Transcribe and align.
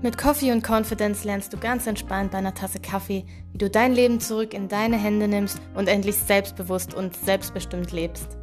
Mit 0.00 0.16
Coffee 0.16 0.52
und 0.52 0.64
Confidence 0.64 1.24
lernst 1.24 1.52
du 1.52 1.56
ganz 1.56 1.88
entspannt 1.88 2.30
bei 2.30 2.38
einer 2.38 2.54
Tasse 2.54 2.78
Kaffee, 2.78 3.24
wie 3.50 3.58
du 3.58 3.68
dein 3.68 3.92
Leben 3.92 4.20
zurück 4.20 4.54
in 4.54 4.68
deine 4.68 4.96
Hände 4.96 5.26
nimmst 5.26 5.60
und 5.74 5.88
endlich 5.88 6.16
selbstbewusst 6.16 6.94
und 6.94 7.16
selbstbestimmt 7.16 7.90
lebst. 7.90 8.38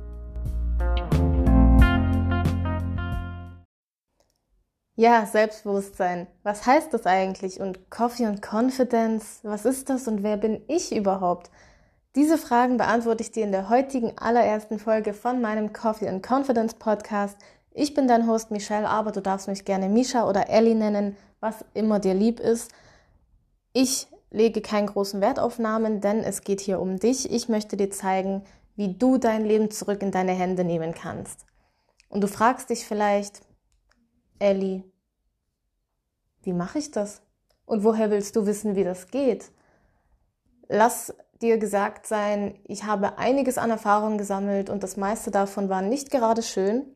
Ja, 4.98 5.26
Selbstbewusstsein. 5.26 6.28
Was 6.44 6.66
heißt 6.66 6.94
das 6.94 7.06
eigentlich? 7.06 7.62
Und 7.62 7.90
Coffee 7.90 8.28
und 8.28 8.42
Confidence, 8.42 9.40
was 9.44 9.64
ist 9.64 9.90
das 9.90 10.10
und 10.10 10.24
wer 10.24 10.36
bin 10.36 10.62
ich 10.68 10.94
überhaupt? 10.94 11.52
Diese 12.18 12.38
Fragen 12.38 12.76
beantworte 12.76 13.24
ich 13.24 13.32
dir 13.32 13.46
in 13.46 13.54
der 13.54 13.70
heutigen 13.70 14.18
allerersten 14.18 14.78
Folge 14.78 15.14
von 15.14 15.40
meinem 15.40 15.72
Coffee 15.72 16.10
and 16.10 16.26
Confidence 16.26 16.74
Podcast. 16.74 17.38
Ich 17.72 17.94
bin 17.94 18.10
dein 18.10 18.28
Host 18.28 18.52
Michelle, 18.52 18.90
aber 18.90 19.14
du 19.14 19.22
darfst 19.22 19.48
mich 19.48 19.64
gerne 19.64 19.88
Misha 19.88 20.28
oder 20.28 20.50
Ellie 20.50 20.76
nennen 20.76 21.16
was 21.40 21.66
immer 21.74 22.00
dir 22.00 22.14
lieb 22.14 22.40
ist. 22.40 22.72
Ich 23.74 24.08
lege 24.32 24.62
keinen 24.62 24.88
großen 24.88 25.22
Wert 25.22 25.40
auf 25.40 25.60
Namen, 25.60 26.02
denn 26.02 26.24
es 26.24 26.42
geht 26.42 26.62
hier 26.62 26.80
um 26.80 26.98
dich. 26.98 27.32
Ich 27.32 27.50
möchte 27.50 27.78
dir 27.78 27.90
zeigen, 27.90 28.44
wie 28.76 28.94
du 28.94 29.18
dein 29.18 29.46
Leben 29.46 29.72
zurück 29.72 30.02
in 30.02 30.12
deine 30.12 30.34
Hände 30.34 30.64
nehmen 30.64 30.94
kannst. 30.94 31.46
Und 32.10 32.22
du 32.22 32.28
fragst 32.28 32.70
dich 32.70 32.86
vielleicht, 32.86 33.42
Ellie, 34.40 34.84
wie 36.44 36.54
mache 36.54 36.80
ich 36.80 36.92
das? 36.92 37.22
Und 37.66 37.84
woher 37.84 38.12
willst 38.12 38.36
du 38.36 38.46
wissen, 38.46 38.76
wie 38.76 38.84
das 38.84 39.08
geht? 39.08 39.52
Lass 40.68 41.14
dir 41.42 41.58
gesagt 41.58 42.08
sein, 42.08 42.60
ich 42.64 42.84
habe 42.84 43.18
einiges 43.18 43.58
an 43.58 43.70
Erfahrungen 43.70 44.18
gesammelt 44.18 44.70
und 44.70 44.84
das 44.84 44.98
meiste 44.98 45.32
davon 45.32 45.70
war 45.70 45.82
nicht 45.82 46.12
gerade 46.12 46.44
schön. 46.44 46.95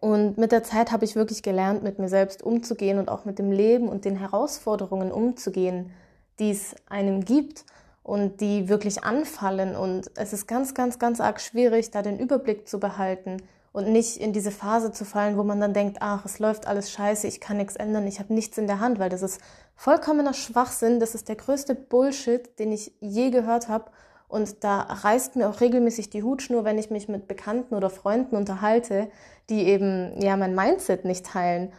Und 0.00 0.38
mit 0.38 0.50
der 0.50 0.64
Zeit 0.64 0.92
habe 0.92 1.04
ich 1.04 1.14
wirklich 1.14 1.42
gelernt, 1.42 1.82
mit 1.82 1.98
mir 1.98 2.08
selbst 2.08 2.42
umzugehen 2.42 2.98
und 2.98 3.10
auch 3.10 3.26
mit 3.26 3.38
dem 3.38 3.52
Leben 3.52 3.88
und 3.88 4.06
den 4.06 4.16
Herausforderungen 4.16 5.12
umzugehen, 5.12 5.92
die 6.38 6.50
es 6.50 6.74
einem 6.88 7.24
gibt 7.24 7.66
und 8.02 8.40
die 8.40 8.70
wirklich 8.70 9.04
anfallen. 9.04 9.76
Und 9.76 10.10
es 10.16 10.32
ist 10.32 10.48
ganz, 10.48 10.72
ganz, 10.74 10.98
ganz 10.98 11.20
arg 11.20 11.40
schwierig, 11.40 11.90
da 11.90 12.00
den 12.00 12.18
Überblick 12.18 12.66
zu 12.66 12.80
behalten 12.80 13.42
und 13.72 13.92
nicht 13.92 14.16
in 14.16 14.32
diese 14.32 14.50
Phase 14.50 14.90
zu 14.90 15.04
fallen, 15.04 15.36
wo 15.36 15.44
man 15.44 15.60
dann 15.60 15.74
denkt, 15.74 15.98
ach, 16.00 16.24
es 16.24 16.38
läuft 16.38 16.66
alles 16.66 16.90
scheiße, 16.90 17.26
ich 17.26 17.40
kann 17.40 17.58
nichts 17.58 17.76
ändern, 17.76 18.06
ich 18.06 18.18
habe 18.18 18.34
nichts 18.34 18.58
in 18.58 18.66
der 18.66 18.80
Hand, 18.80 18.98
weil 18.98 19.10
das 19.10 19.22
ist 19.22 19.40
vollkommener 19.76 20.34
Schwachsinn, 20.34 20.98
das 20.98 21.14
ist 21.14 21.28
der 21.28 21.36
größte 21.36 21.74
Bullshit, 21.74 22.58
den 22.58 22.72
ich 22.72 22.92
je 23.00 23.30
gehört 23.30 23.68
habe. 23.68 23.90
Und 24.30 24.62
da 24.62 24.82
reißt 24.82 25.34
mir 25.34 25.48
auch 25.48 25.60
regelmäßig 25.60 26.08
die 26.08 26.22
Hutschnur, 26.22 26.64
wenn 26.64 26.78
ich 26.78 26.88
mich 26.88 27.08
mit 27.08 27.26
Bekannten 27.26 27.74
oder 27.74 27.90
Freunden 27.90 28.36
unterhalte, 28.36 29.10
die 29.48 29.66
eben 29.66 30.22
ja 30.22 30.36
mein 30.36 30.54
Mindset 30.54 31.04
nicht 31.04 31.26
teilen. 31.26 31.72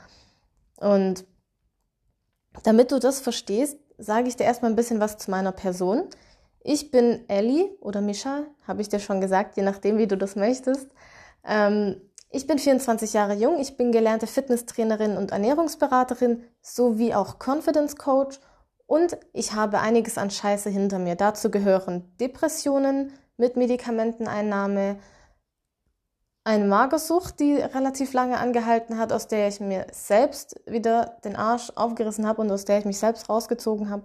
Und 0.75 1.25
damit 2.63 2.91
du 2.91 2.99
das 2.99 3.21
verstehst, 3.21 3.77
sage 3.97 4.27
ich 4.27 4.35
dir 4.35 4.43
erstmal 4.43 4.69
ein 4.69 4.75
bisschen 4.75 4.99
was 4.99 5.17
zu 5.17 5.31
meiner 5.31 5.53
Person. 5.53 6.09
Ich 6.61 6.91
bin 6.91 7.23
Ellie 7.29 7.69
oder 7.79 8.01
Misha, 8.01 8.43
habe 8.67 8.81
ich 8.81 8.89
dir 8.89 8.99
schon 8.99 9.21
gesagt, 9.21 9.55
je 9.55 9.63
nachdem, 9.63 9.97
wie 9.97 10.07
du 10.07 10.17
das 10.17 10.35
möchtest. 10.35 10.89
Ähm, 11.45 12.01
ich 12.29 12.47
bin 12.47 12.59
24 12.59 13.13
Jahre 13.13 13.33
jung, 13.33 13.59
ich 13.59 13.77
bin 13.77 13.93
gelernte 13.93 14.27
Fitnesstrainerin 14.27 15.15
und 15.15 15.31
Ernährungsberaterin 15.31 16.43
sowie 16.61 17.13
auch 17.13 17.37
Confidence 17.39 17.95
Coach 17.95 18.41
und 18.91 19.17
ich 19.31 19.53
habe 19.53 19.79
einiges 19.79 20.17
an 20.17 20.29
Scheiße 20.29 20.69
hinter 20.69 20.99
mir. 20.99 21.15
Dazu 21.15 21.49
gehören 21.49 22.13
Depressionen 22.19 23.13
mit 23.37 23.55
Medikamenteneinnahme, 23.55 24.99
eine 26.43 26.65
Magersucht, 26.65 27.39
die 27.39 27.53
relativ 27.55 28.11
lange 28.11 28.37
angehalten 28.37 28.97
hat, 28.97 29.13
aus 29.13 29.29
der 29.29 29.47
ich 29.47 29.61
mir 29.61 29.87
selbst 29.93 30.59
wieder 30.65 31.15
den 31.23 31.37
Arsch 31.37 31.71
aufgerissen 31.73 32.27
habe 32.27 32.41
und 32.41 32.51
aus 32.51 32.65
der 32.65 32.79
ich 32.79 32.85
mich 32.85 32.99
selbst 32.99 33.29
rausgezogen 33.29 33.89
habe. 33.89 34.03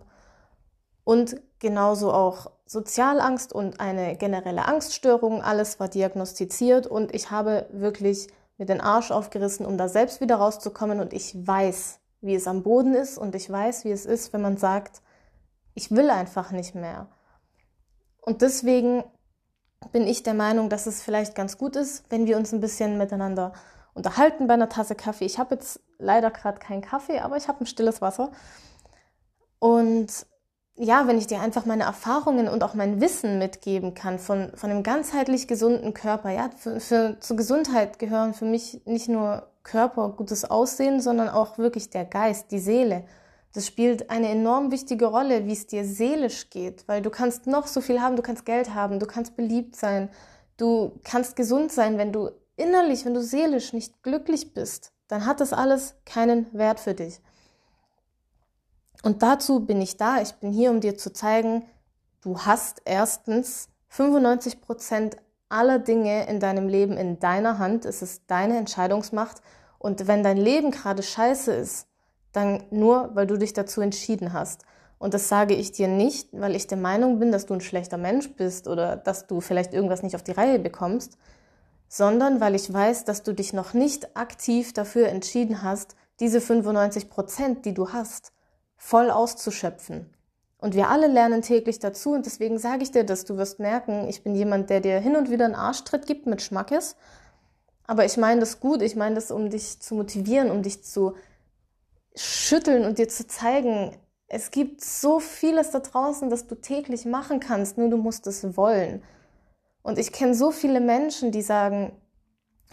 Und 1.02 1.34
genauso 1.58 2.12
auch 2.12 2.52
Sozialangst 2.66 3.52
und 3.52 3.80
eine 3.80 4.16
generelle 4.16 4.66
Angststörung. 4.66 5.42
Alles 5.42 5.80
war 5.80 5.88
diagnostiziert 5.88 6.86
und 6.86 7.12
ich 7.12 7.32
habe 7.32 7.66
wirklich 7.72 8.28
mir 8.56 8.66
den 8.66 8.80
Arsch 8.80 9.10
aufgerissen, 9.10 9.66
um 9.66 9.78
da 9.78 9.88
selbst 9.88 10.20
wieder 10.20 10.36
rauszukommen. 10.36 11.00
Und 11.00 11.12
ich 11.12 11.44
weiß, 11.44 11.98
wie 12.26 12.34
es 12.34 12.46
am 12.46 12.62
Boden 12.62 12.94
ist 12.94 13.16
und 13.18 13.34
ich 13.34 13.48
weiß, 13.48 13.84
wie 13.84 13.92
es 13.92 14.04
ist, 14.04 14.32
wenn 14.32 14.42
man 14.42 14.56
sagt, 14.56 15.02
ich 15.74 15.90
will 15.90 16.10
einfach 16.10 16.50
nicht 16.50 16.74
mehr. 16.74 17.08
Und 18.20 18.42
deswegen 18.42 19.04
bin 19.92 20.06
ich 20.06 20.22
der 20.22 20.34
Meinung, 20.34 20.68
dass 20.68 20.86
es 20.86 21.02
vielleicht 21.02 21.34
ganz 21.34 21.58
gut 21.58 21.76
ist, 21.76 22.04
wenn 22.10 22.26
wir 22.26 22.36
uns 22.36 22.52
ein 22.52 22.60
bisschen 22.60 22.98
miteinander 22.98 23.52
unterhalten 23.94 24.46
bei 24.46 24.54
einer 24.54 24.68
Tasse 24.68 24.94
Kaffee. 24.94 25.24
Ich 25.24 25.38
habe 25.38 25.54
jetzt 25.54 25.80
leider 25.98 26.30
gerade 26.30 26.58
keinen 26.58 26.82
Kaffee, 26.82 27.20
aber 27.20 27.36
ich 27.36 27.48
habe 27.48 27.60
ein 27.60 27.66
stilles 27.66 28.02
Wasser. 28.02 28.30
Und 29.58 30.26
ja, 30.78 31.06
wenn 31.06 31.18
ich 31.18 31.26
dir 31.26 31.40
einfach 31.40 31.64
meine 31.64 31.84
Erfahrungen 31.84 32.48
und 32.48 32.62
auch 32.62 32.74
mein 32.74 33.00
Wissen 33.00 33.38
mitgeben 33.38 33.94
kann 33.94 34.18
von, 34.18 34.52
von 34.54 34.70
einem 34.70 34.82
ganzheitlich 34.82 35.48
gesunden 35.48 35.94
Körper. 35.94 36.30
Ja, 36.30 36.50
für, 36.56 36.80
für, 36.80 37.16
zur 37.20 37.36
Gesundheit 37.36 37.98
gehören 37.98 38.34
für 38.34 38.44
mich 38.44 38.82
nicht 38.84 39.08
nur 39.08 39.50
Körper, 39.66 40.08
gutes 40.10 40.44
Aussehen, 40.44 41.00
sondern 41.00 41.28
auch 41.28 41.58
wirklich 41.58 41.90
der 41.90 42.04
Geist, 42.04 42.50
die 42.52 42.60
Seele. 42.60 43.04
Das 43.52 43.66
spielt 43.66 44.10
eine 44.10 44.28
enorm 44.28 44.70
wichtige 44.70 45.06
Rolle, 45.06 45.46
wie 45.46 45.52
es 45.52 45.66
dir 45.66 45.84
seelisch 45.84 46.50
geht, 46.50 46.86
weil 46.88 47.02
du 47.02 47.10
kannst 47.10 47.46
noch 47.46 47.66
so 47.66 47.80
viel 47.80 48.00
haben, 48.00 48.16
du 48.16 48.22
kannst 48.22 48.46
Geld 48.46 48.74
haben, 48.74 49.00
du 49.00 49.06
kannst 49.06 49.36
beliebt 49.36 49.76
sein, 49.76 50.08
du 50.56 50.92
kannst 51.04 51.36
gesund 51.36 51.72
sein, 51.72 51.98
wenn 51.98 52.12
du 52.12 52.30
innerlich, 52.56 53.04
wenn 53.04 53.14
du 53.14 53.22
seelisch 53.22 53.72
nicht 53.72 54.02
glücklich 54.02 54.54
bist, 54.54 54.92
dann 55.08 55.26
hat 55.26 55.40
das 55.40 55.52
alles 55.52 55.96
keinen 56.04 56.46
Wert 56.52 56.80
für 56.80 56.94
dich. 56.94 57.20
Und 59.02 59.22
dazu 59.22 59.60
bin 59.60 59.80
ich 59.80 59.96
da. 59.96 60.20
Ich 60.20 60.34
bin 60.34 60.52
hier, 60.52 60.70
um 60.70 60.80
dir 60.80 60.96
zu 60.96 61.12
zeigen, 61.12 61.64
du 62.22 62.40
hast 62.40 62.82
erstens 62.84 63.68
95 63.88 64.60
Prozent 64.60 65.16
aller 65.48 65.78
Dinge 65.78 66.26
in 66.28 66.40
deinem 66.40 66.68
Leben 66.68 66.96
in 66.96 67.18
deiner 67.18 67.58
Hand. 67.58 67.84
Es 67.84 68.02
ist 68.02 68.24
deine 68.28 68.58
Entscheidungsmacht. 68.58 69.42
Und 69.78 70.06
wenn 70.06 70.22
dein 70.22 70.36
Leben 70.36 70.70
gerade 70.70 71.02
scheiße 71.02 71.52
ist, 71.52 71.86
dann 72.32 72.64
nur, 72.70 73.10
weil 73.14 73.26
du 73.26 73.36
dich 73.36 73.52
dazu 73.52 73.80
entschieden 73.80 74.32
hast. 74.32 74.64
Und 74.98 75.14
das 75.14 75.28
sage 75.28 75.54
ich 75.54 75.72
dir 75.72 75.88
nicht, 75.88 76.28
weil 76.32 76.56
ich 76.56 76.66
der 76.66 76.78
Meinung 76.78 77.18
bin, 77.18 77.30
dass 77.30 77.46
du 77.46 77.54
ein 77.54 77.60
schlechter 77.60 77.98
Mensch 77.98 78.34
bist 78.34 78.66
oder 78.66 78.96
dass 78.96 79.26
du 79.26 79.40
vielleicht 79.40 79.74
irgendwas 79.74 80.02
nicht 80.02 80.16
auf 80.16 80.22
die 80.22 80.32
Reihe 80.32 80.58
bekommst, 80.58 81.18
sondern 81.88 82.40
weil 82.40 82.54
ich 82.54 82.72
weiß, 82.72 83.04
dass 83.04 83.22
du 83.22 83.32
dich 83.32 83.52
noch 83.52 83.74
nicht 83.74 84.16
aktiv 84.16 84.72
dafür 84.72 85.08
entschieden 85.08 85.62
hast, 85.62 85.96
diese 86.20 86.40
95 86.40 87.10
Prozent, 87.10 87.66
die 87.66 87.74
du 87.74 87.92
hast, 87.92 88.32
voll 88.76 89.10
auszuschöpfen. 89.10 90.15
Und 90.58 90.74
wir 90.74 90.88
alle 90.88 91.06
lernen 91.06 91.42
täglich 91.42 91.78
dazu 91.78 92.12
und 92.12 92.24
deswegen 92.24 92.58
sage 92.58 92.82
ich 92.82 92.90
dir 92.90 93.04
das, 93.04 93.24
du 93.24 93.36
wirst 93.36 93.60
merken, 93.60 94.08
ich 94.08 94.22
bin 94.22 94.34
jemand, 94.34 94.70
der 94.70 94.80
dir 94.80 94.98
hin 94.98 95.16
und 95.16 95.30
wieder 95.30 95.44
einen 95.44 95.54
Arschtritt 95.54 96.06
gibt 96.06 96.26
mit 96.26 96.40
Schmackes. 96.40 96.96
Aber 97.86 98.04
ich 98.04 98.16
meine 98.16 98.40
das 98.40 98.58
gut, 98.58 98.82
ich 98.82 98.96
meine 98.96 99.14
das, 99.14 99.30
um 99.30 99.50
dich 99.50 99.80
zu 99.80 99.94
motivieren, 99.94 100.50
um 100.50 100.62
dich 100.62 100.82
zu 100.82 101.14
schütteln 102.14 102.84
und 102.84 102.98
dir 102.98 103.08
zu 103.08 103.26
zeigen, 103.26 103.96
es 104.28 104.50
gibt 104.50 104.82
so 104.82 105.20
vieles 105.20 105.70
da 105.70 105.80
draußen, 105.80 106.30
das 106.30 106.46
du 106.46 106.56
täglich 106.56 107.04
machen 107.04 107.38
kannst, 107.38 107.78
nur 107.78 107.88
du 107.88 107.96
musst 107.96 108.26
es 108.26 108.56
wollen. 108.56 109.02
Und 109.82 109.98
ich 109.98 110.10
kenne 110.10 110.34
so 110.34 110.50
viele 110.50 110.80
Menschen, 110.80 111.30
die 111.30 111.42
sagen, 111.42 111.92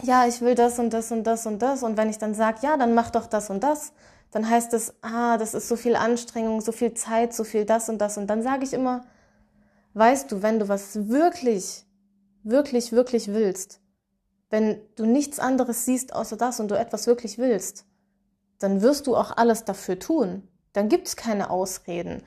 ja, 0.02 0.26
ich 0.26 0.40
will 0.40 0.56
das 0.56 0.80
und 0.80 0.90
das 0.92 1.12
und 1.12 1.24
das 1.24 1.46
und 1.46 1.60
das. 1.62 1.84
Und 1.84 1.96
wenn 1.96 2.10
ich 2.10 2.18
dann 2.18 2.34
sage, 2.34 2.58
ja, 2.62 2.76
dann 2.76 2.94
mach 2.94 3.10
doch 3.10 3.26
das 3.26 3.50
und 3.50 3.62
das, 3.62 3.92
dann 4.34 4.50
heißt 4.50 4.74
es, 4.74 4.92
ah, 5.00 5.38
das 5.38 5.54
ist 5.54 5.68
so 5.68 5.76
viel 5.76 5.94
Anstrengung, 5.94 6.60
so 6.60 6.72
viel 6.72 6.92
Zeit, 6.92 7.32
so 7.32 7.44
viel 7.44 7.64
das 7.64 7.88
und 7.88 7.98
das. 7.98 8.18
Und 8.18 8.26
dann 8.26 8.42
sage 8.42 8.64
ich 8.64 8.72
immer, 8.72 9.06
weißt 9.92 10.32
du, 10.32 10.42
wenn 10.42 10.58
du 10.58 10.68
was 10.68 11.08
wirklich, 11.08 11.86
wirklich, 12.42 12.90
wirklich 12.90 13.28
willst, 13.28 13.80
wenn 14.50 14.80
du 14.96 15.06
nichts 15.06 15.38
anderes 15.38 15.84
siehst 15.84 16.12
außer 16.12 16.36
das 16.36 16.58
und 16.58 16.68
du 16.68 16.76
etwas 16.76 17.06
wirklich 17.06 17.38
willst, 17.38 17.86
dann 18.58 18.82
wirst 18.82 19.06
du 19.06 19.14
auch 19.14 19.36
alles 19.36 19.66
dafür 19.66 20.00
tun. 20.00 20.48
Dann 20.72 20.88
gibt 20.88 21.06
es 21.06 21.14
keine 21.14 21.48
Ausreden. 21.48 22.24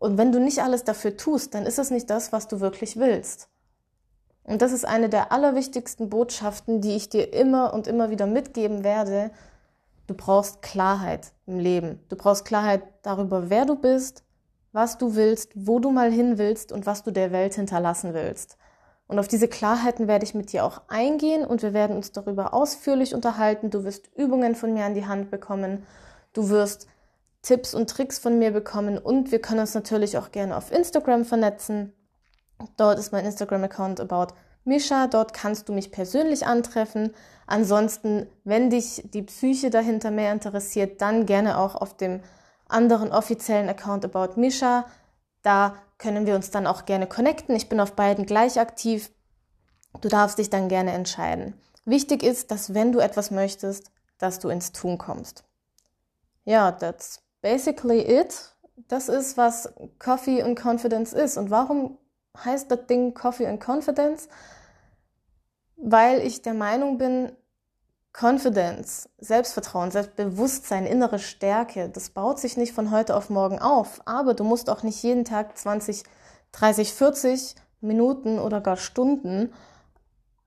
Und 0.00 0.18
wenn 0.18 0.32
du 0.32 0.40
nicht 0.40 0.60
alles 0.60 0.82
dafür 0.82 1.16
tust, 1.16 1.54
dann 1.54 1.66
ist 1.66 1.78
es 1.78 1.92
nicht 1.92 2.10
das, 2.10 2.32
was 2.32 2.48
du 2.48 2.58
wirklich 2.58 2.96
willst. 2.96 3.48
Und 4.42 4.60
das 4.60 4.72
ist 4.72 4.84
eine 4.84 5.08
der 5.08 5.30
allerwichtigsten 5.30 6.10
Botschaften, 6.10 6.80
die 6.80 6.96
ich 6.96 7.10
dir 7.10 7.32
immer 7.32 7.72
und 7.72 7.86
immer 7.86 8.10
wieder 8.10 8.26
mitgeben 8.26 8.82
werde, 8.82 9.30
Du 10.12 10.18
brauchst 10.18 10.60
Klarheit 10.60 11.32
im 11.46 11.58
Leben. 11.58 11.98
Du 12.10 12.16
brauchst 12.16 12.44
Klarheit 12.44 12.82
darüber, 13.00 13.48
wer 13.48 13.64
du 13.64 13.76
bist, 13.76 14.24
was 14.70 14.98
du 14.98 15.14
willst, 15.14 15.52
wo 15.54 15.78
du 15.78 15.90
mal 15.90 16.12
hin 16.12 16.36
willst 16.36 16.70
und 16.70 16.84
was 16.84 17.02
du 17.02 17.12
der 17.12 17.32
Welt 17.32 17.54
hinterlassen 17.54 18.12
willst. 18.12 18.58
Und 19.06 19.18
auf 19.18 19.26
diese 19.26 19.48
Klarheiten 19.48 20.08
werde 20.08 20.26
ich 20.26 20.34
mit 20.34 20.52
dir 20.52 20.66
auch 20.66 20.82
eingehen 20.88 21.46
und 21.46 21.62
wir 21.62 21.72
werden 21.72 21.96
uns 21.96 22.12
darüber 22.12 22.52
ausführlich 22.52 23.14
unterhalten. 23.14 23.70
Du 23.70 23.84
wirst 23.84 24.10
Übungen 24.14 24.54
von 24.54 24.74
mir 24.74 24.84
an 24.84 24.92
die 24.92 25.06
Hand 25.06 25.30
bekommen. 25.30 25.86
Du 26.34 26.50
wirst 26.50 26.88
Tipps 27.40 27.72
und 27.72 27.88
Tricks 27.88 28.18
von 28.18 28.38
mir 28.38 28.50
bekommen 28.50 28.98
und 28.98 29.32
wir 29.32 29.40
können 29.40 29.60
uns 29.60 29.72
natürlich 29.72 30.18
auch 30.18 30.30
gerne 30.30 30.58
auf 30.58 30.70
Instagram 30.72 31.24
vernetzen. 31.24 31.94
Dort 32.76 32.98
ist 32.98 33.12
mein 33.12 33.24
Instagram-Account 33.24 33.98
about 33.98 34.34
Mischa. 34.64 35.06
Dort 35.06 35.34
kannst 35.34 35.68
du 35.68 35.72
mich 35.72 35.90
persönlich 35.90 36.46
antreffen. 36.46 37.14
Ansonsten, 37.46 38.26
wenn 38.44 38.70
dich 38.70 39.02
die 39.12 39.22
Psyche 39.22 39.70
dahinter 39.70 40.10
mehr 40.10 40.32
interessiert, 40.32 41.00
dann 41.00 41.26
gerne 41.26 41.58
auch 41.58 41.74
auf 41.74 41.96
dem 41.96 42.20
anderen 42.68 43.12
offiziellen 43.12 43.68
Account 43.68 44.04
About 44.04 44.40
Mischa. 44.40 44.86
Da 45.42 45.76
können 45.98 46.26
wir 46.26 46.34
uns 46.34 46.50
dann 46.50 46.66
auch 46.66 46.84
gerne 46.84 47.06
connecten. 47.06 47.54
Ich 47.54 47.68
bin 47.68 47.80
auf 47.80 47.92
beiden 47.92 48.26
gleich 48.26 48.58
aktiv. 48.58 49.10
Du 50.00 50.08
darfst 50.08 50.38
dich 50.38 50.50
dann 50.50 50.68
gerne 50.68 50.92
entscheiden. 50.92 51.54
Wichtig 51.84 52.22
ist, 52.22 52.50
dass 52.50 52.74
wenn 52.74 52.92
du 52.92 53.00
etwas 53.00 53.30
möchtest, 53.30 53.90
dass 54.18 54.38
du 54.38 54.48
ins 54.48 54.72
Tun 54.72 54.98
kommst. 54.98 55.44
Ja, 56.44 56.72
that's 56.72 57.22
basically 57.40 58.00
it. 58.00 58.54
Das 58.88 59.08
ist, 59.08 59.36
was 59.36 59.72
Coffee 59.98 60.42
und 60.42 60.58
Confidence 60.58 61.12
ist. 61.12 61.36
Und 61.36 61.50
warum 61.50 61.98
heißt 62.36 62.70
das 62.70 62.86
Ding 62.86 63.14
Coffee 63.14 63.46
and 63.46 63.62
Confidence? 63.66 64.28
Weil 65.76 66.20
ich 66.20 66.42
der 66.42 66.54
Meinung 66.54 66.98
bin, 66.98 67.32
Confidence, 68.12 69.08
Selbstvertrauen, 69.18 69.90
Selbstbewusstsein, 69.90 70.86
innere 70.86 71.18
Stärke, 71.18 71.88
das 71.88 72.10
baut 72.10 72.38
sich 72.38 72.56
nicht 72.56 72.72
von 72.72 72.90
heute 72.90 73.16
auf 73.16 73.30
morgen 73.30 73.58
auf. 73.58 74.02
Aber 74.04 74.34
du 74.34 74.44
musst 74.44 74.68
auch 74.68 74.82
nicht 74.82 75.02
jeden 75.02 75.24
Tag 75.24 75.56
20, 75.56 76.04
30, 76.52 76.92
40 76.92 77.54
Minuten 77.80 78.38
oder 78.38 78.60
gar 78.60 78.76
Stunden 78.76 79.52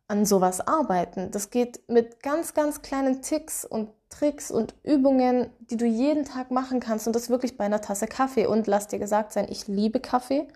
an 0.08 0.26
sowas 0.26 0.62
arbeiten. 0.62 1.32
Das 1.32 1.50
geht 1.50 1.82
mit 1.90 2.22
ganz, 2.22 2.54
ganz 2.54 2.84
kleinen 2.84 3.24
Ticks 3.24 3.66
und 3.66 3.90
Tricks 4.10 4.52
und 4.52 4.76
Übungen, 4.84 5.50
die 5.60 5.78
du 5.78 5.86
jeden 5.86 6.26
Tag 6.26 6.52
machen 6.52 6.80
kannst 6.80 7.08
und 7.08 7.16
das 7.16 7.30
wirklich 7.30 7.58
bei 7.58 7.66
einer 7.66 7.82
Tasse 7.82 8.06
Kaffee. 8.06 8.46
Und 8.46 8.68
lass 8.68 8.88
dir 8.88 9.00
gesagt 9.00 9.34
sein, 9.34 9.48
ich 9.50 9.68
liebe 9.68 10.00
Kaffee. 10.00 10.48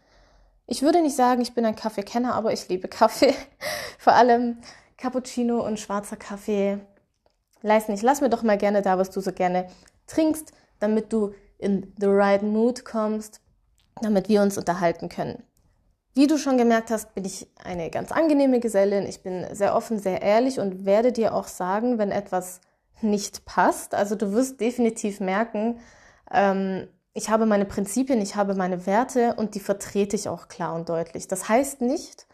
Ich 0.71 0.83
würde 0.83 1.01
nicht 1.01 1.15
sagen, 1.15 1.41
ich 1.41 1.55
bin 1.55 1.65
ein 1.65 1.75
Kaffeekenner, 1.75 2.35
aber 2.35 2.53
ich 2.53 2.69
liebe 2.69 2.87
Kaffee. 2.87 3.33
Vor 3.97 4.13
allem 4.13 4.59
Cappuccino 4.97 5.65
und 5.65 5.79
schwarzer 5.79 6.15
Kaffee. 6.15 6.77
Leist 7.63 7.89
nicht, 7.89 8.03
lass 8.03 8.21
mir 8.21 8.29
doch 8.29 8.43
mal 8.43 8.57
gerne 8.57 8.83
da, 8.83 8.99
was 8.99 9.09
du 9.09 9.19
so 9.19 9.31
gerne 9.31 9.67
trinkst, 10.05 10.51
damit 10.79 11.11
du 11.11 11.33
in 11.57 11.91
the 11.99 12.05
right 12.05 12.43
mood 12.43 12.85
kommst, 12.85 13.41
damit 14.03 14.29
wir 14.29 14.43
uns 14.43 14.59
unterhalten 14.59 15.09
können. 15.09 15.41
Wie 16.13 16.27
du 16.27 16.37
schon 16.37 16.59
gemerkt 16.59 16.91
hast, 16.91 17.15
bin 17.15 17.25
ich 17.25 17.47
eine 17.63 17.89
ganz 17.89 18.11
angenehme 18.11 18.59
Gesellin. 18.59 19.07
Ich 19.07 19.23
bin 19.23 19.47
sehr 19.51 19.75
offen, 19.75 19.97
sehr 19.97 20.21
ehrlich 20.21 20.59
und 20.59 20.85
werde 20.85 21.11
dir 21.11 21.33
auch 21.33 21.47
sagen, 21.47 21.97
wenn 21.97 22.11
etwas 22.11 22.61
nicht 23.01 23.43
passt. 23.45 23.95
Also 23.95 24.15
du 24.15 24.33
wirst 24.33 24.61
definitiv 24.61 25.19
merken, 25.19 25.79
ähm, 26.31 26.87
ich 27.19 27.29
habe 27.29 27.45
meine 27.45 27.65
Prinzipien, 27.65 28.21
ich 28.21 28.37
habe 28.37 28.55
meine 28.55 28.85
Werte 28.85 29.33
und 29.35 29.53
die 29.53 29.59
vertrete 29.59 30.15
ich 30.15 30.29
auch 30.29 30.47
klar 30.47 30.73
und 30.73 30.87
deutlich. 30.87 31.27
Das 31.27 31.49
heißt 31.49 31.81
nicht, 31.81 32.27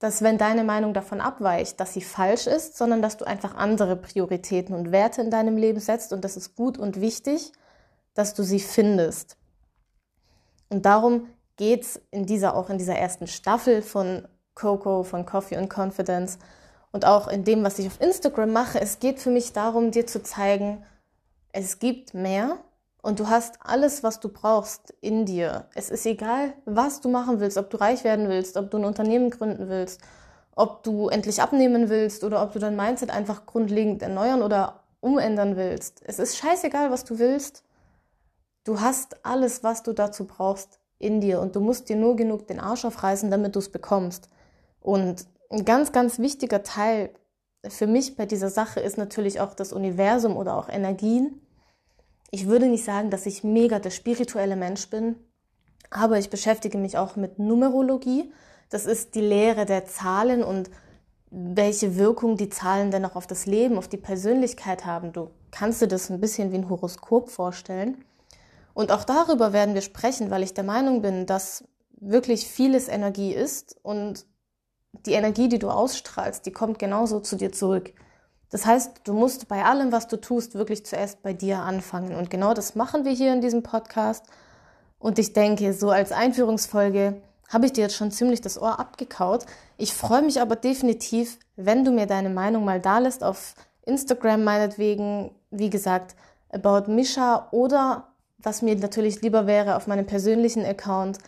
dass 0.00 0.20
wenn 0.20 0.36
deine 0.36 0.64
Meinung 0.64 0.94
davon 0.94 1.20
abweicht, 1.20 1.78
dass 1.78 1.94
sie 1.94 2.00
falsch 2.00 2.48
ist, 2.48 2.76
sondern 2.76 3.02
dass 3.02 3.16
du 3.16 3.24
einfach 3.24 3.54
andere 3.54 3.94
Prioritäten 3.94 4.74
und 4.74 4.90
Werte 4.90 5.22
in 5.22 5.30
deinem 5.30 5.56
Leben 5.56 5.78
setzt 5.78 6.12
und 6.12 6.24
das 6.24 6.36
ist 6.36 6.56
gut 6.56 6.76
und 6.76 7.00
wichtig, 7.00 7.52
dass 8.14 8.34
du 8.34 8.42
sie 8.42 8.58
findest. 8.58 9.36
Und 10.70 10.86
darum 10.86 11.28
geht's 11.56 12.00
in 12.10 12.26
dieser, 12.26 12.56
auch 12.56 12.68
in 12.68 12.78
dieser 12.78 12.96
ersten 12.96 13.28
Staffel 13.28 13.80
von 13.80 14.26
Coco, 14.56 15.04
von 15.04 15.24
Coffee 15.24 15.56
and 15.56 15.72
Confidence 15.72 16.40
und 16.90 17.04
auch 17.04 17.28
in 17.28 17.44
dem, 17.44 17.62
was 17.62 17.78
ich 17.78 17.86
auf 17.86 18.00
Instagram 18.00 18.52
mache. 18.52 18.80
Es 18.80 18.98
geht 18.98 19.20
für 19.20 19.30
mich 19.30 19.52
darum, 19.52 19.92
dir 19.92 20.08
zu 20.08 20.20
zeigen, 20.20 20.84
es 21.52 21.78
gibt 21.78 22.12
mehr 22.12 22.58
und 23.06 23.20
du 23.20 23.28
hast 23.28 23.60
alles, 23.62 24.02
was 24.02 24.18
du 24.18 24.28
brauchst 24.28 24.92
in 25.00 25.26
dir. 25.26 25.68
Es 25.76 25.90
ist 25.90 26.04
egal, 26.06 26.54
was 26.64 27.00
du 27.00 27.08
machen 27.08 27.38
willst, 27.38 27.56
ob 27.56 27.70
du 27.70 27.76
reich 27.76 28.02
werden 28.02 28.28
willst, 28.28 28.56
ob 28.56 28.68
du 28.68 28.78
ein 28.78 28.84
Unternehmen 28.84 29.30
gründen 29.30 29.68
willst, 29.68 30.00
ob 30.56 30.82
du 30.82 31.08
endlich 31.08 31.40
abnehmen 31.40 31.88
willst 31.88 32.24
oder 32.24 32.42
ob 32.42 32.52
du 32.52 32.58
dein 32.58 32.74
Mindset 32.74 33.10
einfach 33.10 33.46
grundlegend 33.46 34.02
erneuern 34.02 34.42
oder 34.42 34.80
umändern 34.98 35.54
willst. 35.54 36.02
Es 36.04 36.18
ist 36.18 36.36
scheißegal, 36.36 36.90
was 36.90 37.04
du 37.04 37.20
willst. 37.20 37.62
Du 38.64 38.80
hast 38.80 39.24
alles, 39.24 39.62
was 39.62 39.84
du 39.84 39.92
dazu 39.92 40.26
brauchst 40.26 40.80
in 40.98 41.20
dir 41.20 41.40
und 41.40 41.54
du 41.54 41.60
musst 41.60 41.88
dir 41.88 41.94
nur 41.94 42.16
genug 42.16 42.48
den 42.48 42.58
Arsch 42.58 42.84
aufreißen, 42.84 43.30
damit 43.30 43.54
du 43.54 43.60
es 43.60 43.70
bekommst. 43.70 44.28
Und 44.80 45.28
ein 45.48 45.64
ganz, 45.64 45.92
ganz 45.92 46.18
wichtiger 46.18 46.64
Teil 46.64 47.10
für 47.68 47.86
mich 47.86 48.16
bei 48.16 48.26
dieser 48.26 48.50
Sache 48.50 48.80
ist 48.80 48.98
natürlich 48.98 49.38
auch 49.38 49.54
das 49.54 49.72
Universum 49.72 50.36
oder 50.36 50.56
auch 50.56 50.68
Energien. 50.68 51.40
Ich 52.30 52.46
würde 52.46 52.66
nicht 52.66 52.84
sagen, 52.84 53.10
dass 53.10 53.26
ich 53.26 53.44
mega 53.44 53.78
der 53.78 53.90
spirituelle 53.90 54.56
Mensch 54.56 54.90
bin, 54.90 55.16
aber 55.90 56.18
ich 56.18 56.30
beschäftige 56.30 56.78
mich 56.78 56.98
auch 56.98 57.16
mit 57.16 57.38
Numerologie. 57.38 58.32
Das 58.70 58.86
ist 58.86 59.14
die 59.14 59.20
Lehre 59.20 59.64
der 59.64 59.86
Zahlen 59.86 60.42
und 60.42 60.70
welche 61.30 61.96
Wirkung 61.96 62.36
die 62.36 62.48
Zahlen 62.48 62.90
denn 62.90 63.04
auch 63.04 63.16
auf 63.16 63.26
das 63.26 63.46
Leben, 63.46 63.78
auf 63.78 63.88
die 63.88 63.96
Persönlichkeit 63.96 64.84
haben. 64.84 65.12
Du 65.12 65.30
kannst 65.50 65.82
dir 65.82 65.88
das 65.88 66.10
ein 66.10 66.20
bisschen 66.20 66.52
wie 66.52 66.56
ein 66.56 66.68
Horoskop 66.68 67.30
vorstellen. 67.30 68.04
Und 68.74 68.92
auch 68.92 69.04
darüber 69.04 69.52
werden 69.52 69.74
wir 69.74 69.82
sprechen, 69.82 70.30
weil 70.30 70.42
ich 70.42 70.54
der 70.54 70.64
Meinung 70.64 71.02
bin, 71.02 71.26
dass 71.26 71.64
wirklich 71.98 72.46
vieles 72.46 72.88
Energie 72.88 73.32
ist 73.32 73.76
und 73.82 74.26
die 75.04 75.12
Energie, 75.12 75.48
die 75.48 75.58
du 75.58 75.70
ausstrahlst, 75.70 76.46
die 76.46 76.52
kommt 76.52 76.78
genauso 76.78 77.20
zu 77.20 77.36
dir 77.36 77.52
zurück. 77.52 77.92
Das 78.50 78.64
heißt, 78.64 79.00
du 79.04 79.12
musst 79.12 79.48
bei 79.48 79.64
allem, 79.64 79.92
was 79.92 80.08
du 80.08 80.16
tust, 80.20 80.54
wirklich 80.54 80.86
zuerst 80.86 81.22
bei 81.22 81.32
dir 81.32 81.60
anfangen. 81.60 82.14
Und 82.14 82.30
genau 82.30 82.54
das 82.54 82.74
machen 82.74 83.04
wir 83.04 83.12
hier 83.12 83.32
in 83.32 83.40
diesem 83.40 83.62
Podcast. 83.62 84.24
Und 84.98 85.18
ich 85.18 85.32
denke, 85.32 85.72
so 85.72 85.90
als 85.90 86.12
Einführungsfolge 86.12 87.20
habe 87.48 87.66
ich 87.66 87.72
dir 87.72 87.82
jetzt 87.82 87.96
schon 87.96 88.10
ziemlich 88.10 88.40
das 88.40 88.60
Ohr 88.60 88.78
abgekaut. 88.78 89.46
Ich 89.76 89.94
freue 89.94 90.22
mich 90.22 90.40
aber 90.40 90.56
definitiv, 90.56 91.38
wenn 91.56 91.84
du 91.84 91.90
mir 91.90 92.06
deine 92.06 92.30
Meinung 92.30 92.64
mal 92.64 92.80
da 92.80 92.98
lässt 92.98 93.22
auf 93.22 93.54
Instagram 93.82 94.42
meinetwegen, 94.42 95.30
wie 95.50 95.70
gesagt, 95.70 96.16
about 96.50 96.90
Misha 96.90 97.48
oder 97.50 98.08
was 98.38 98.62
mir 98.62 98.76
natürlich 98.76 99.22
lieber 99.22 99.46
wäre 99.46 99.76
auf 99.76 99.86
meinem 99.86 100.06
persönlichen 100.06 100.64
Account, 100.64 101.18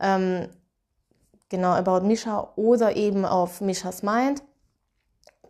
ähm, 0.00 0.48
genau 1.48 1.70
About 1.70 2.06
Misha 2.06 2.52
oder 2.56 2.96
eben 2.96 3.24
auf 3.24 3.60
Mishas 3.60 4.02
Mind. 4.02 4.42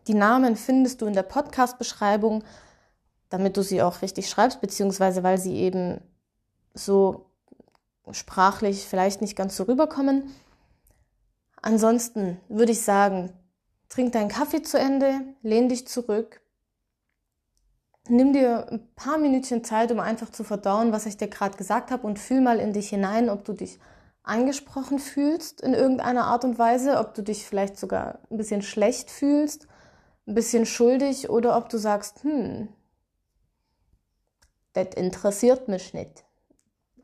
Die 0.09 0.15
Namen 0.15 0.57
findest 0.57 1.03
du 1.03 1.07
in 1.07 1.13
der 1.13 1.23
Podcast-Beschreibung, 1.23 2.43
damit 3.29 3.59
du 3.59 3.63
sie 3.63 3.83
auch 3.83 4.01
richtig 4.01 4.31
schreibst, 4.31 4.63
beziehungsweise 4.63 5.23
weil 5.23 5.39
sie 5.39 5.55
eben 5.57 6.01
so 6.73 7.27
sprachlich 8.11 8.87
vielleicht 8.87 9.21
nicht 9.21 9.37
ganz 9.37 9.55
so 9.57 9.65
rüberkommen. 9.65 10.35
Ansonsten 11.61 12.41
würde 12.49 12.73
ich 12.73 12.81
sagen, 12.81 13.33
trink 13.91 14.13
deinen 14.13 14.29
Kaffee 14.29 14.63
zu 14.63 14.79
Ende, 14.79 15.21
lehn 15.43 15.69
dich 15.69 15.87
zurück, 15.87 16.41
nimm 18.09 18.33
dir 18.33 18.67
ein 18.71 18.89
paar 18.97 19.19
Minütchen 19.19 19.63
Zeit, 19.63 19.93
um 19.93 20.01
einfach 20.01 20.31
zu 20.31 20.43
verdauen, 20.43 20.91
was 20.91 21.05
ich 21.05 21.19
dir 21.19 21.29
gerade 21.29 21.59
gesagt 21.59 21.91
habe 21.91 22.07
und 22.07 22.19
fühl 22.19 22.41
mal 22.41 22.61
in 22.61 22.73
dich 22.73 22.89
hinein, 22.89 23.29
ob 23.29 23.45
du 23.45 23.53
dich 23.53 23.79
angesprochen 24.23 24.99
fühlst 24.99 25.61
in 25.61 25.75
irgendeiner 25.75 26.25
Art 26.25 26.45
und 26.45 26.59
Weise, 26.59 26.99
ob 26.99 27.13
du 27.13 27.23
dich 27.23 27.45
vielleicht 27.45 27.77
sogar 27.77 28.21
ein 28.31 28.39
bisschen 28.39 28.63
schlecht 28.63 29.11
fühlst, 29.11 29.69
ein 30.29 30.35
bisschen 30.35 30.67
schuldig 30.67 31.31
oder 31.31 31.57
ob 31.57 31.69
du 31.71 31.79
sagst, 31.79 32.23
hm, 32.23 32.69
das 34.75 34.89
interessiert 34.95 35.69
mich 35.69 35.95
nicht. 35.95 36.25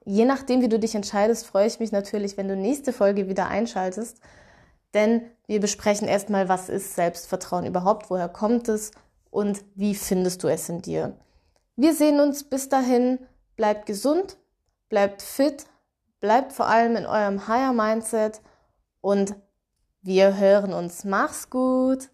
Je 0.04 0.26
nachdem, 0.26 0.60
wie 0.60 0.68
du 0.68 0.78
dich 0.78 0.94
entscheidest, 0.94 1.46
freue 1.46 1.66
ich 1.66 1.80
mich 1.80 1.90
natürlich, 1.90 2.36
wenn 2.36 2.48
du 2.48 2.54
nächste 2.54 2.92
Folge 2.92 3.26
wieder 3.28 3.48
einschaltest, 3.48 4.20
denn 4.92 5.22
wir 5.46 5.60
besprechen 5.60 6.06
erstmal, 6.06 6.48
was 6.48 6.68
ist 6.68 6.94
Selbstvertrauen 6.94 7.64
überhaupt, 7.64 8.10
woher 8.10 8.28
kommt 8.28 8.68
es 8.68 8.90
und 9.30 9.64
wie 9.74 9.94
findest 9.94 10.42
du 10.42 10.48
es 10.48 10.68
in 10.68 10.82
dir. 10.82 11.16
Wir 11.76 11.94
sehen 11.94 12.20
uns 12.20 12.44
bis 12.44 12.68
dahin. 12.68 13.18
Bleibt 13.56 13.86
gesund, 13.86 14.36
bleibt 14.88 15.22
fit, 15.22 15.66
bleibt 16.20 16.52
vor 16.52 16.66
allem 16.66 16.96
in 16.96 17.06
eurem 17.06 17.48
Higher 17.48 17.72
Mindset 17.72 18.40
und 19.00 19.34
wir 20.02 20.36
hören 20.36 20.72
uns. 20.72 21.04
Mach's 21.04 21.50
gut! 21.50 22.10